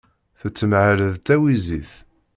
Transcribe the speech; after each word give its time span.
Tettmahal 0.39 0.99
d 1.13 1.17
tawizit. 1.25 1.91